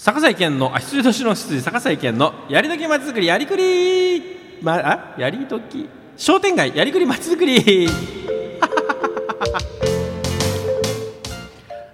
[0.00, 4.22] 坂崎健のあ羊年の羊坂崎健のやりどきまちづくりやりくり。
[4.62, 5.88] まあやりどき？
[6.16, 7.88] 商店街やりくりまちづくり。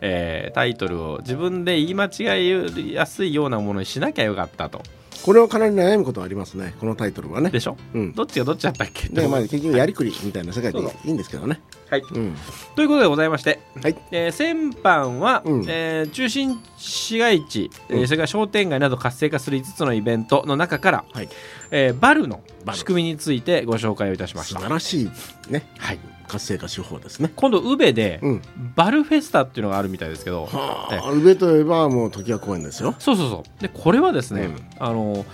[0.00, 2.48] えータイトルを自分で言い間違
[2.88, 4.80] いやすいようなものにしなきゃよかったと。
[5.22, 6.74] これはかなり悩むことはありますね。
[6.80, 7.50] このタイトルはね。
[7.50, 8.14] でしょ、うん。
[8.14, 9.10] どっちがどっちだったっけ？
[9.10, 11.60] でまあ結局やりくりみたいな世界でいいんですけどね
[11.90, 12.36] はい、うん。
[12.76, 13.96] ということでございまして、はい。
[14.12, 15.64] えー先般は、うん。
[15.68, 18.06] えー中心市街地、えーうん。
[18.06, 21.28] それから商店街など活性化する5つのイベントの中から、はい。
[21.70, 22.40] えーバルの
[22.72, 25.10] 仕組みについてご紹介をいたしまし素た晴らしい
[25.50, 25.66] ね。
[25.78, 25.98] はい、
[26.28, 27.32] 活性化手法ですね。
[27.34, 28.42] 今度宇部で、うん。
[28.76, 32.94] バルフェスタっていうのがあるみたいですけどはえあウベといえばもう時は公園ですよ。
[32.98, 33.62] そうそうそう。
[33.62, 34.62] でこれはですね、うん。
[34.78, 35.24] あの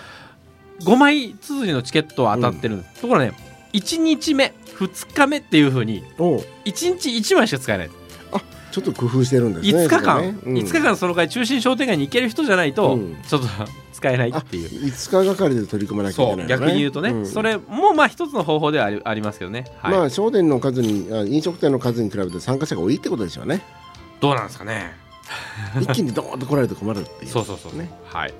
[0.82, 2.84] 5枚綴りのチケットは当たってる。
[3.00, 3.32] ところがね
[3.76, 6.38] 1日目2日目っていうふうにおう。
[6.64, 7.90] 1日1枚しか使えない。
[8.76, 10.38] ちょっと工夫してるんですね5日間、ね。
[10.44, 10.54] うん。
[10.58, 13.16] 5日間その会中心商店街に行ける人じゃないと、うん。
[13.26, 13.48] ちょっと
[13.94, 14.68] 使えないっていう。
[14.68, 16.48] 5日がかりで取り組まなきゃいけないのね。
[16.48, 17.26] 逆に言うとね、ん。
[17.26, 19.92] それもまあ一つの方法ではありありますけどね、はい。
[19.94, 23.62] まあ商店の数にあ飲食店の数に比べて参加者が多いってことでしょうね。
[24.20, 24.92] どうなんですかね。
[25.80, 27.30] 一気にドーンと来られて困るっていう。
[27.32, 27.78] そうそうそう。
[27.78, 27.90] ね。
[28.04, 28.34] はい、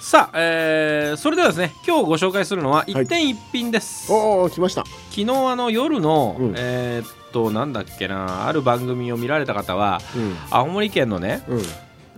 [0.00, 2.92] さあ、えーそれではですね今日ご紹介するのははい。
[2.92, 4.84] 一点一品です、おお来ました。
[5.10, 6.54] 昨日あの夜の、うん。
[6.56, 10.36] えーっとなんだっけなある番組を見られた方はうん。
[10.50, 11.62] 青森県のね、うん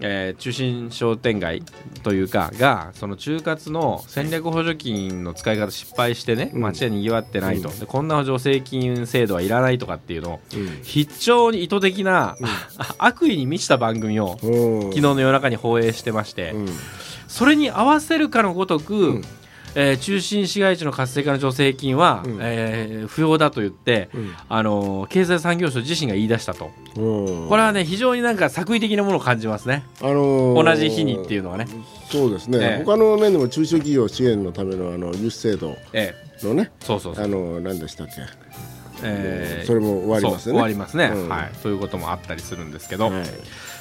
[0.00, 1.62] えー中心商店街
[2.02, 6.60] というかがその中活の戦略補助金の使い方失敗してねうん。
[6.62, 7.78] 街でにぎわってないと、うん。
[7.78, 10.80] でこんな助成金制度はいらないとかっていうのをうん。
[10.82, 12.36] 非常に意図的な、
[12.98, 16.68] 悪意に満ちた番組をお昨日の夜中に放映してまして、うん。
[17.28, 19.24] それに合わせるかのごとく、うん
[19.74, 22.38] えー中心市街地の活性化の助成金は、うん。
[22.40, 24.34] えー不要だと言って、うん。
[24.48, 31.66] あのー経済産業省自身が言い出したと、うんこれはね非常になんか作為的なものを感じますね、あのー同じ日にっていうのはね、
[32.10, 32.84] そうですね、ええ。
[32.84, 37.24] 他の面でも中小企業支援のためのあの輸出制度えのねえ、そうそうそう。
[37.24, 38.12] あの何でしたっけ、
[39.02, 41.28] えーそれも終わりますそう終わりますね、うん。
[41.28, 43.24] はい、そういうこともあったりするんですけど、はい。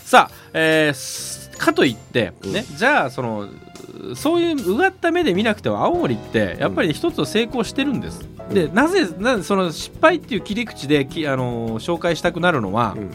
[0.03, 2.53] さあ、えーすかといって、うん。
[2.53, 3.47] ねじゃあその
[4.15, 8.21] そういううがった目で見なくても青森ってやっぱり一つ成功してるんです、
[8.53, 13.11] でなぜなぜその失敗っていう切り口できあの紹介したくなるのは、うん。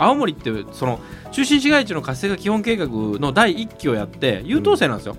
[0.00, 1.00] 青森ってその
[1.32, 5.16] 中心市街地の活性化基本計画の第一期をやって優等生なんですよ、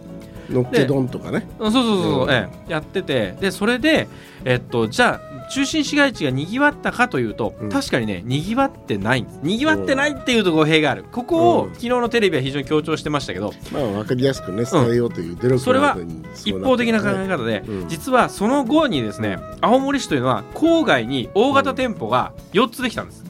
[0.50, 1.48] のっけ丼とかね。
[1.60, 2.30] うんそうそうそうそう、うん。
[2.32, 4.08] ええやっててでそれで、
[4.46, 7.70] えっと、じゃあ中心市街地がにぎわったかというと、うん。
[7.70, 11.06] 確かにねにぎわってないんですにぎわってないっていうと語弊がある。
[11.12, 11.70] ここを、うん。
[11.72, 15.98] 昨日のテレビは非常に強調してましたけどまあ分かりやすくね伝えようという努力それは
[16.46, 17.90] 一方的な考え方方で、うん。
[17.90, 23.24] 実はその後にですね青森市というのは郊外に大型店舗が4つできたんです、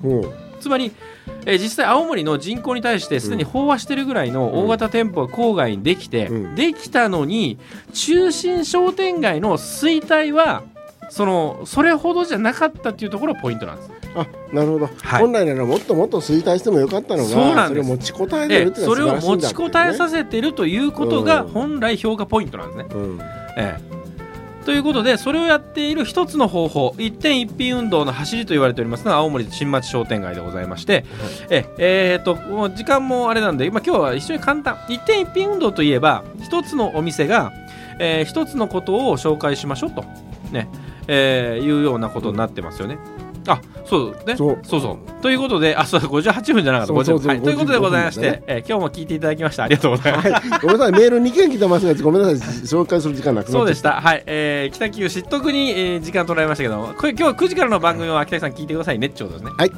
[0.59, 0.91] つまり、
[1.45, 6.55] えー実際青森の人口に対してすでに飽和してるぐらいの大型店舗が郊外にできて、うん。
[6.55, 7.57] できたのに
[7.93, 10.63] 中心商店街の衰退は
[11.09, 13.91] そのそれほどじゃなかったっていうところがポイントなんです。
[14.15, 15.21] あなるほど、はい。
[15.21, 17.87] 本来ならもっともっと衰退してもよかったのがそうなんです。
[17.87, 22.85] れを持ちこたえてえるってそれを持ちこたえさせせてるということがうん本来評価ポイントなんですね。
[22.91, 23.19] うん。
[23.57, 23.98] ええ
[24.69, 31.05] ということでそれをやっている一つの方法一点一品運動の走りと言われておりますのが青森新町商店街でございまして、
[31.49, 37.51] ええーっともう時間もあれなんで、まあ、今日は一緒に簡単一点一品運動といえば一つのお店が、
[37.97, 40.03] えー一つのことを紹介しましょうと、
[40.51, 40.69] ね
[41.07, 42.99] えーいうようなことになってますよね。
[43.47, 44.35] あそうね。
[44.35, 44.59] そう。
[44.63, 45.21] そうそう。
[45.21, 46.93] ということであそう58分じゃなかった。
[46.93, 50.29] そうそうそう50はい、ということでございまして、55分えー今日も聞いていただきましてありがとうございます。
[50.29, 54.01] はい、ごめんなさい、メール2件来てますが、ごめんなさい、紹介する時間なくそうでした。
[54.01, 54.23] はい。
[54.25, 59.07] えー、北九知得に、えー時間取られましたけども、これ今日は9時からの番組は北木さん聞いてくださいね。
[59.07, 59.51] ってことですね。
[59.57, 59.71] はい。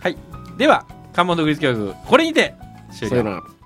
[0.00, 0.16] はい。
[0.56, 2.54] では、関門独立教育、これにて
[2.92, 3.59] 終了。